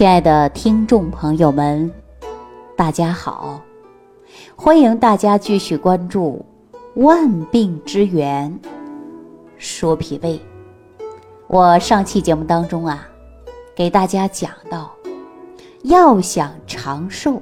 [0.00, 1.92] 亲爱的听众朋友们，
[2.74, 3.60] 大家好！
[4.56, 6.42] 欢迎大家继续关注
[7.04, 8.58] 《万病之源
[9.58, 10.38] 说脾胃》。
[11.48, 13.06] 我上期节目当中啊，
[13.76, 14.90] 给大家讲到，
[15.82, 17.38] 要想长寿，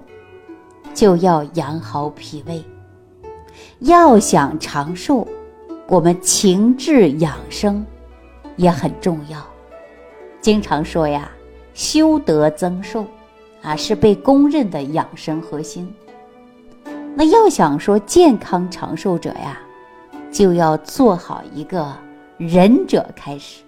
[0.93, 2.61] 就要养好脾胃；
[3.79, 5.25] 要想长寿，
[5.87, 7.87] 我们情志养生
[8.57, 9.39] 也很重要。
[10.41, 11.31] 经常说呀。
[11.79, 13.05] 修德增寿，
[13.63, 15.89] 啊，是被公认的养生核心。
[17.15, 19.61] 那要想说健康长寿者呀，
[20.33, 21.97] 就要做好一个
[22.37, 23.63] 仁者开始。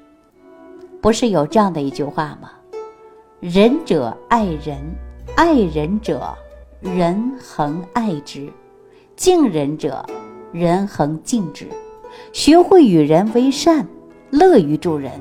[1.01, 2.51] 不是有这样的一句话吗？
[3.39, 4.79] 仁者爱人，
[5.37, 6.37] 爱人者
[6.81, 8.49] 人恒爱之；
[9.15, 10.05] 敬人者
[10.51, 11.69] 人恒敬之。
[12.33, 13.87] 学会与人为善，
[14.31, 15.13] 乐于助人。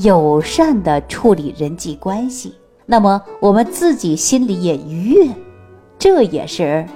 [0.00, 2.54] 友善的处理人际关系，
[2.86, 5.28] 那么我们自己心里也愉悦，
[5.98, 6.86] 这也是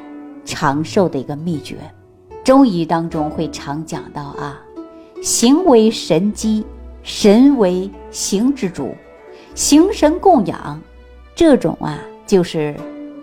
[0.44, 1.78] 长寿的一个秘诀。
[2.44, 4.60] 中医当中会常讲到啊，
[5.20, 6.64] 行为神机，
[7.02, 8.94] 神为形之主，
[9.52, 10.80] 形神供养，
[11.34, 12.76] 这种啊就是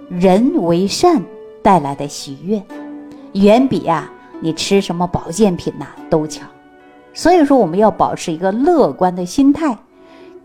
[0.09, 1.23] 人为善
[1.63, 2.61] 带来的喜悦，
[3.31, 6.45] 远比啊你吃什么保健品呐都强。
[7.13, 9.77] 所以说，我们要保持一个乐观的心态，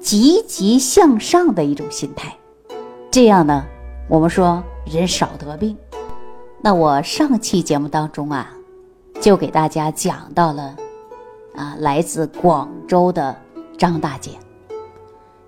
[0.00, 2.34] 积极向上的一种心态，
[3.10, 3.64] 这样呢，
[4.08, 5.76] 我们说人少得病。
[6.60, 8.50] 那我上期节目当中啊，
[9.20, 10.74] 就给大家讲到了，
[11.54, 13.36] 啊，来自广州的
[13.78, 14.32] 张大姐。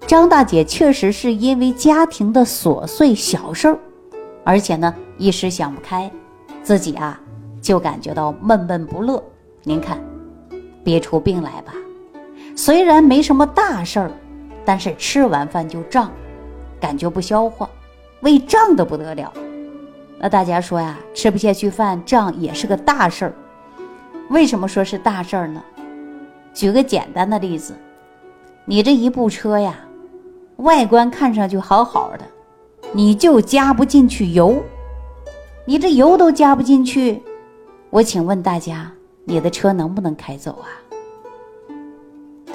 [0.06, 3.78] 张大姐确实是因为家庭的琐碎小事儿，
[4.44, 6.08] 而且呢一时想不开，
[6.62, 7.18] 自己啊
[7.60, 9.20] 就感觉到闷闷不乐。
[9.64, 10.05] 您看。
[10.86, 11.74] 憋出病来吧，
[12.54, 14.10] 虽然没什么大事儿，
[14.64, 16.12] 但是吃完饭就胀，
[16.78, 17.68] 感觉不消化，
[18.20, 19.32] 胃胀得不得了。
[20.16, 23.34] 那大家说呀，吃不下去饭胀也是个大事儿。
[24.30, 25.60] 为什么说是大事儿呢？
[26.54, 27.74] 举个简单的例子，
[28.64, 29.74] 你这一部车呀，
[30.58, 32.20] 外观看上去好好的，
[32.92, 34.62] 你就加不进去油，
[35.64, 37.20] 你这油都加不进去，
[37.90, 38.92] 我请问大家。
[39.28, 40.70] 你的车能不能开走啊？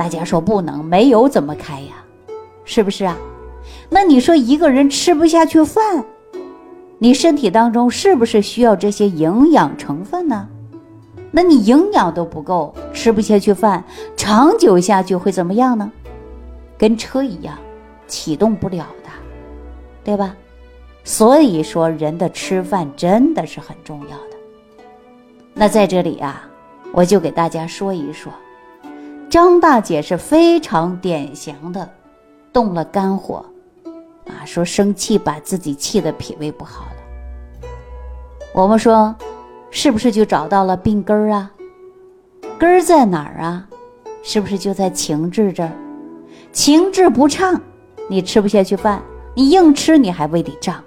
[0.02, 2.04] 大家说不能，没油怎么开呀？
[2.66, 3.16] 是不是啊？
[3.88, 6.04] 那你说一个人吃不下去饭，
[6.98, 10.48] 你身体当中是不是需要这些营养成分呢？
[11.30, 13.84] 那你营养都不够，吃不下去饭，
[14.18, 15.92] 长久下去会怎么样呢？
[16.80, 17.56] 跟车一样，
[18.08, 19.10] 启动不了的，
[20.04, 20.36] 对吧？
[21.04, 24.36] 所以说，人的吃饭真的是很重要的。
[25.54, 26.48] 那在这里啊。
[26.94, 28.34] 我就给大家说一说，
[29.32, 31.90] 张大姐是非常典型的
[32.52, 33.46] 动了肝火，
[34.28, 37.70] 啊，说生气把自己气的脾胃不好了。
[38.54, 39.16] 我们说，
[39.70, 41.50] 是不是就找到了病根儿啊？
[42.60, 43.66] 根儿在哪儿啊？
[44.22, 45.72] 是不是就在情志这儿？
[46.52, 47.58] 情志不畅，
[48.10, 49.02] 你吃不下去饭，
[49.34, 50.84] 你硬吃你还胃里胀，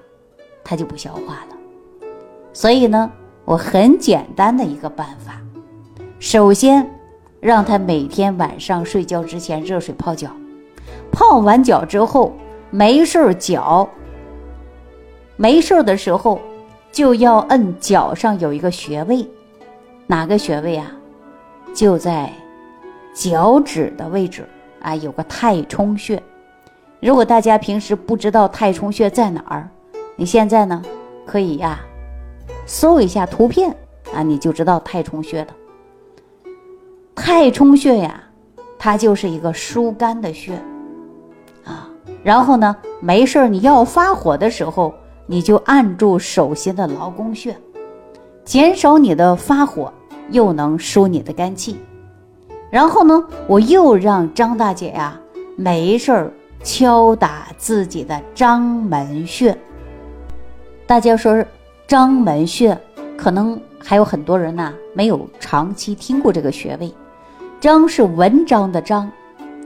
[0.62, 1.56] 它就不消化了。
[2.53, 3.11] 所以呢，
[3.47, 5.41] 我很简单的一个办法。
[6.19, 6.94] 首先，
[7.44, 10.31] 让他每天晚上睡觉之前热水泡脚，
[11.12, 12.32] 泡完脚之后
[12.71, 13.87] 没事脚，
[15.37, 16.41] 没事的时候
[16.91, 19.28] 就要摁脚上有一个穴位，
[20.06, 20.91] 哪个穴位啊？
[21.75, 22.32] 就在
[23.12, 24.49] 脚趾的位置
[24.81, 26.22] 啊，有个太冲穴。
[26.99, 29.69] 如果大家平时不知道太冲穴在哪儿，
[30.16, 30.82] 你现在呢
[31.26, 31.78] 可以呀
[32.65, 33.71] 搜一下图片
[34.15, 35.53] 啊，你就知道太冲穴的。
[37.15, 38.21] 太冲穴呀，
[38.79, 40.55] 它就是一个疏肝的穴
[41.65, 41.89] 啊。
[42.23, 44.95] 然后呢，没事你要发火的时候，
[45.27, 47.57] 你就按住手心的劳宫穴，
[48.45, 49.93] 减少你的发火，
[50.31, 51.77] 又能疏你的肝气。
[52.71, 55.19] 然后呢，我又让张大姐呀，
[55.56, 59.56] 没事儿敲打自己的章门穴。
[60.87, 61.44] 大家说
[61.87, 62.77] 章门穴，
[63.17, 66.93] 可能还有很多人呐，没有长期听过这个穴位。
[67.64, 69.11] 章是文章的章，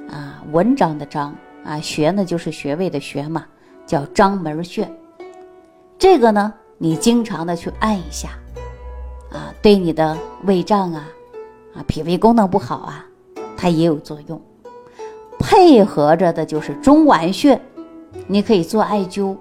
[0.09, 1.35] 啊，文章的章
[1.65, 3.45] 啊，穴呢就是穴位的穴嘛，
[3.85, 4.89] 叫章门穴。
[5.99, 8.29] 这个呢，你经常的去按一下，
[9.33, 11.09] 啊，对你的胃胀啊，
[11.75, 13.05] 啊，脾胃功能不好啊，
[13.57, 14.41] 它也有作用。
[15.41, 17.61] 配合着的就是中脘穴，
[18.29, 19.37] 你可以做艾灸。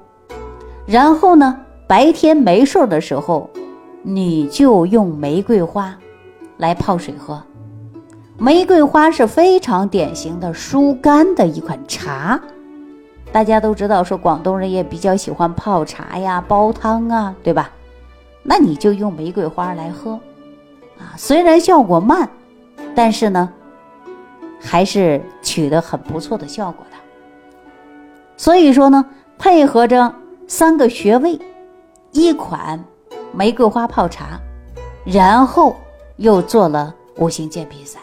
[0.88, 3.48] 然后呢，白天没事的时候，
[4.02, 5.96] 你就用玫瑰花
[6.58, 7.40] 来泡水喝。
[8.40, 12.40] 玫瑰花是非常典型的疏肝的一款茶，
[13.32, 17.72] 大家都知道，说广东人也比较喜欢泡茶呀、煲汤啊，对吧？
[18.44, 20.12] 那你就用玫瑰花来喝，
[21.00, 22.30] 啊，虽然效果慢，
[22.94, 23.52] 但是呢，
[24.62, 26.98] 还是取得很不错的效果的。
[28.38, 29.04] 所以说呢，
[29.40, 30.14] 配合着
[30.48, 31.40] 三个穴位，
[32.12, 32.80] 一款
[33.34, 34.40] 玫瑰花泡茶，
[35.04, 35.76] 然后
[36.18, 38.00] 又做了五行健脾散，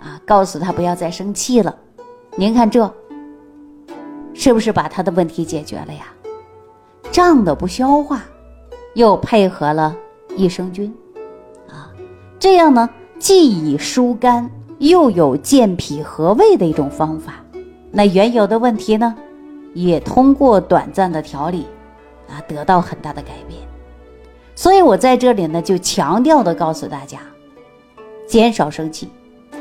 [0.00, 1.76] 啊，告诉他不要再生气了。
[2.36, 2.92] 您看这，
[4.34, 6.06] 是不是把他的问题解决了呀？
[7.12, 8.22] 胀的不消化。
[8.94, 9.96] 又配合了
[10.36, 10.92] 益生菌，
[11.68, 11.94] 啊，
[12.40, 17.34] 这样呢，既以疏肝，又有健脾和胃的一种方法。
[17.92, 19.14] 那原有的问题呢，
[19.74, 21.66] 也通过短暂的调理，
[22.28, 23.60] 啊，得到很大的改变。
[24.56, 27.20] 所以我在这里呢，就强调的告诉大家，
[28.26, 29.08] 减少生气，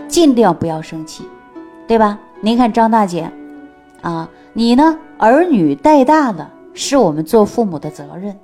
[0.10, 1.24] 尽量不要生气，
[1.88, 2.20] 对吧？
[2.42, 3.32] 您看张大姐，
[4.02, 8.36] 啊，你呢，儿女带大了，是我们做父母的责任。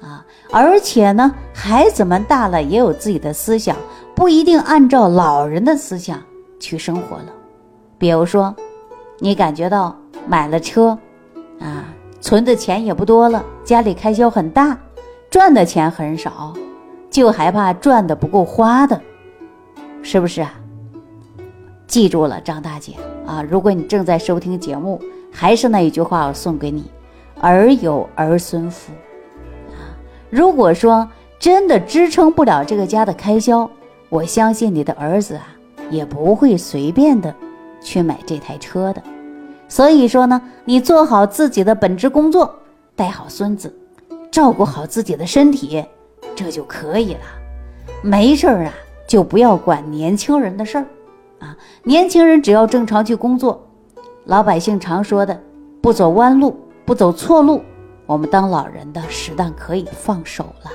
[0.00, 3.76] 啊，而且呢，孩子们大了也有自己的思想，
[4.14, 6.20] 不一定按照老人的思想
[6.58, 7.26] 去生活了。
[7.96, 8.54] 比如说，
[9.18, 9.96] 你感觉到
[10.26, 10.98] 买了车，
[11.58, 11.84] 啊，
[12.20, 14.78] 存的钱也不多了，家里开销很大，
[15.30, 16.52] 赚的钱很少，
[17.10, 19.00] 就害怕赚的不够花的，
[20.02, 20.52] 是不是啊？
[21.86, 22.94] 记住了，张大姐
[23.26, 25.00] 啊，如果你正在收听节目，
[25.30, 26.84] 还是那一句话，我送给你：
[27.40, 28.92] 儿有儿孙福。
[29.70, 29.94] 啊
[30.30, 31.08] 如果说
[31.38, 33.70] 真的支撑不了这个家的开销，
[34.08, 35.46] 我相信你的儿子啊
[35.90, 37.32] 也不会随便的
[37.80, 39.02] 去买这台车的。
[39.68, 42.52] 所以说呢，你做好自己的本职工作，
[42.96, 43.72] 带好孙子，
[44.30, 45.84] 照顾好自己的身体，
[46.34, 47.20] 这就可以了。
[48.02, 48.72] 没事儿啊，
[49.06, 50.86] 就不要管年轻人的事儿
[51.44, 51.56] 啊。
[51.82, 53.66] 年轻人只要正常去工作，
[54.24, 55.40] 老百姓常说的，
[55.80, 57.62] 不走弯路，不走错路。
[58.06, 60.70] 我们当老人的适当可以放手了，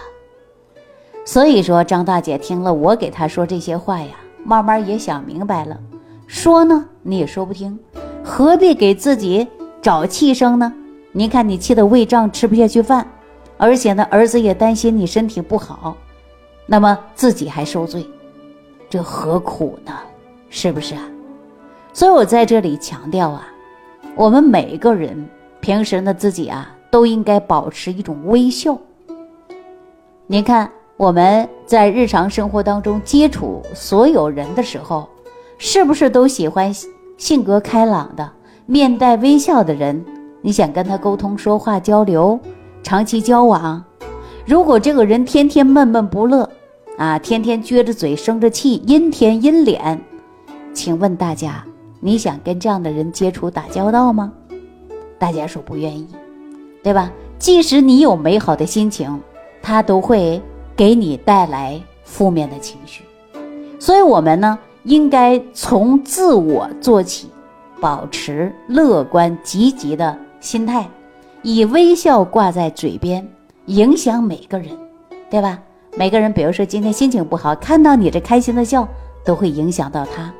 [1.25, 5.77] 所以说张大姐听了我给她说这些话呀，慢慢也想明白了。
[6.25, 7.77] 说呢你也说不听，
[8.23, 9.47] 何必给自己
[9.79, 10.73] 找气生呢？
[11.11, 13.07] 你看你气得胃胀，吃不下去饭，
[13.57, 15.95] 而且呢儿子也担心你身体不好，
[16.65, 18.07] 那么自己还受罪，
[18.89, 19.93] 这何苦呢？
[20.49, 21.01] 是不是啊？
[21.93, 23.47] 所以我在这里强调啊，
[24.15, 25.27] 我们每一个人
[25.59, 26.75] 平时呢自己啊。
[26.91, 28.75] 都应该保持一种微笑。
[30.25, 30.67] 您看，
[30.97, 35.07] 我们在日常生活当中接触所有人的时候，
[35.59, 36.73] 是不是都喜欢
[37.15, 38.27] 性格开朗的、
[38.65, 40.03] 面带微笑的人？
[40.41, 42.39] 你想跟他沟通、说话、交流，
[42.81, 43.83] 长期交往。
[44.47, 46.49] 如果这个人天天闷闷不乐，
[46.97, 50.01] 啊，天天撅着嘴、生着气、阴天阴脸，
[50.79, 51.61] 请问大家，
[51.99, 54.31] 你想跟这样的人接触、打交道吗？
[55.17, 56.07] 大家说不愿意。
[56.81, 57.11] 对吧？
[57.37, 59.19] 即使你有美好的心情，
[59.61, 60.41] 他都会
[60.77, 63.03] 给你带来负面的情绪。
[63.77, 67.29] 所以，我们呢，应该从自我做起，
[67.81, 70.89] 保持乐观积极的心态，
[71.41, 73.27] 以微笑挂在嘴边，
[73.65, 74.69] 影响每个人，
[75.29, 75.59] 对吧？
[75.97, 78.87] 每个人，比如说今天心情不好，看到你这开心的笑，
[79.25, 80.33] 都会影响到他，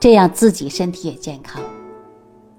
[0.00, 1.62] 这样自己身体也健康。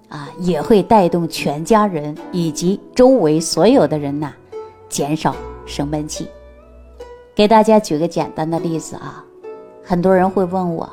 [0.10, 4.34] 啊，也会带动全家人以及周围所有的人呐，
[4.90, 5.36] 减少
[5.68, 6.28] 生闷气。
[7.36, 9.24] 给大家举个简单的例子啊，
[9.84, 10.90] 很多人会问我，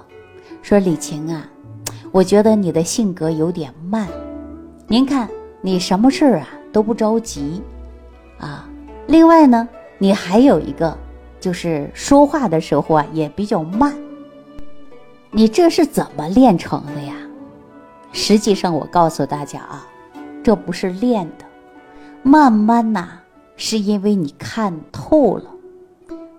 [0.60, 1.48] 说李晴啊，
[2.12, 4.06] 我觉得你的性格有点慢。
[4.86, 5.26] 您看
[5.62, 7.62] 你什么事儿啊都不着急
[8.38, 8.68] 啊，
[9.06, 9.66] 另外呢，
[9.96, 10.94] 你还有一个
[11.40, 13.96] 就是说话的时候啊也比较慢。
[15.36, 17.14] 你这是怎么练成的呀？
[18.10, 19.86] 实际上，我告诉大家啊，
[20.42, 21.44] 这不是练的，
[22.22, 23.06] 慢慢呐，
[23.54, 25.44] 是因为你看透了。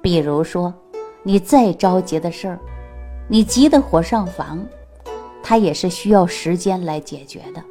[0.02, 0.74] 比如说，
[1.22, 2.60] 你再着急的事儿，
[3.28, 4.66] 你急得火上房，
[5.44, 7.64] 它也是需要时间来解决的。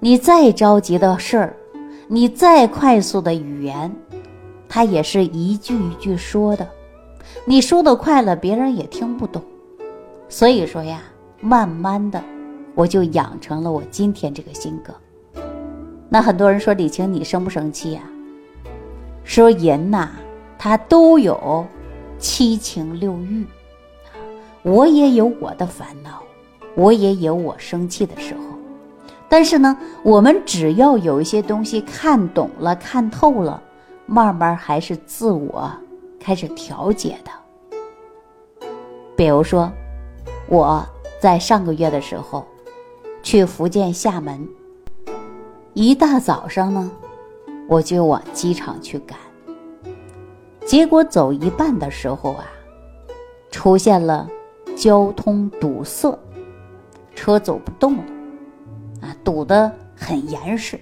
[0.00, 1.56] 你再着急的事儿，
[2.08, 3.94] 你再快速的语言，
[4.68, 6.68] 它也是一句一句说的。
[7.44, 9.40] 你说的快了，别人也听不懂。
[10.32, 11.02] 所以说呀，
[11.42, 12.18] 慢慢的。
[12.74, 14.94] 我就养成了我今天这个性格。
[16.08, 18.00] 那很多人说李晴，你生不生气呀？
[19.24, 20.08] 说人呐，
[20.58, 21.66] 他都有
[22.18, 23.46] 七情六欲，
[24.62, 26.22] 我也有我的烦恼，
[26.76, 28.40] 我也有我生气的时候。
[29.28, 33.62] 但是呢，我们只要有一些东西看懂了、看透了，
[34.06, 35.70] 慢慢还是自我
[36.18, 37.30] 开始调节的。
[39.14, 39.70] 比如说，
[40.52, 40.86] 我
[41.18, 42.46] 在上个月的时候。
[43.22, 44.46] 去福建厦门。
[45.74, 46.90] 一大早上呢，
[47.68, 49.16] 我就往机场去赶。
[50.66, 52.44] 结果走一半的时候啊，
[53.48, 54.28] 出现了
[54.76, 56.18] 交通堵塞，
[57.14, 58.04] 车走不动了，
[59.02, 60.76] 啊，堵得很严实。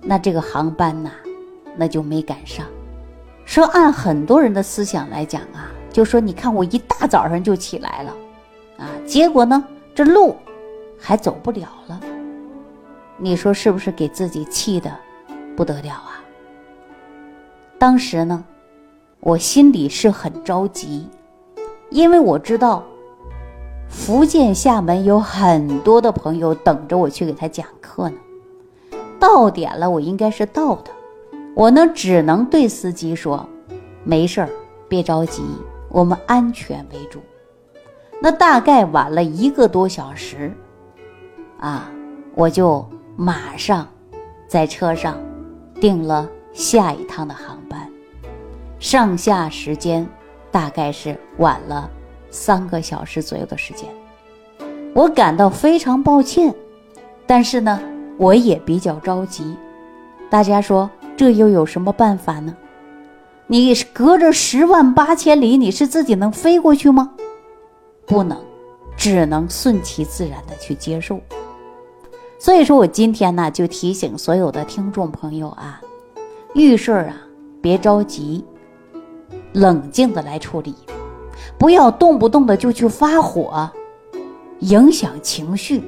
[0.00, 1.10] 那这个航班呐，
[1.76, 2.64] 那就没赶上。
[3.44, 8.14] 说按很多人的思想来讲啊，就说你看我一大早上就起来了，
[8.78, 9.64] 啊，结果呢
[9.94, 10.36] 这路
[10.98, 12.00] 还走不了了。
[13.16, 14.90] 你说是不是给自己气的
[15.56, 16.20] 不得了啊？
[17.78, 18.44] 当时呢，
[19.20, 21.08] 我心里是很着急，
[21.90, 22.82] 因为我知道
[23.88, 28.16] 福建厦门有很多的朋友等着我去给他讲课呢。
[29.20, 30.90] 到点了，我应该是到的。
[31.54, 33.48] 我呢，只能对司机说
[34.02, 34.48] ：“没事儿，
[34.88, 35.42] 别着急，
[35.88, 37.20] 我们安全为主。”
[38.24, 40.50] 那大概晚了一个多小时，
[41.60, 41.90] 啊，
[42.34, 42.82] 我就
[43.16, 43.86] 马上
[44.48, 45.18] 在车上
[45.78, 47.86] 订了下一趟的航班，
[48.78, 50.08] 上下时间
[50.50, 51.90] 大概是晚了
[52.30, 53.86] 三个小时左右的时间。
[54.94, 56.54] 我感到非常抱歉，
[57.26, 57.78] 但是呢，
[58.16, 59.54] 我也比较着急。
[60.30, 60.90] 大家说。
[61.16, 62.56] 这又有什么办法呢？
[63.46, 67.12] 你隔着十万八千里，你是自己能飞过去吗？
[68.06, 68.38] 不能，
[68.96, 71.20] 只能顺其自然的去接受。
[72.38, 75.80] 所以说我今天呢，就提醒所有的听众朋友啊，
[76.54, 77.16] 遇事儿啊，
[77.62, 78.44] 别着急，
[79.52, 80.74] 冷静的来处理，
[81.58, 83.70] 不要动不动的就去发火，
[84.58, 85.82] 影响情绪，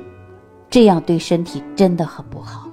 [0.71, 2.71] 这样对身体真的很不好。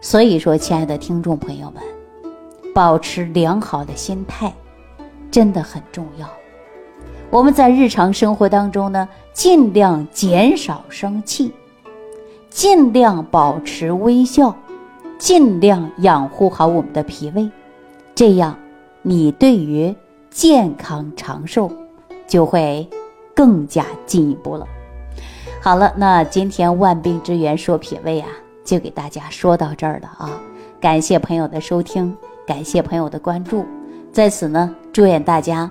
[0.00, 1.82] 所以说，亲爱的听众朋友们，
[2.74, 4.50] 保持良好的心态
[5.30, 6.26] 真的很重要。
[7.30, 11.52] 我们在日常生活当中呢，尽量减少生气，
[12.48, 14.54] 尽量保持微笑，
[15.18, 17.50] 尽量养护好我们的脾胃，
[18.14, 18.56] 这样
[19.02, 19.94] 你对于
[20.30, 21.70] 健康长寿
[22.26, 22.88] 就会
[23.34, 24.66] 更加进一步了。
[25.60, 28.28] 好了，那今天万病之源说脾胃啊。
[28.64, 30.28] 就给大家说到这儿了啊！
[30.78, 32.14] 感谢朋友的收听，
[32.46, 33.64] 感谢朋友的关注，
[34.12, 35.70] 在此呢，祝愿大家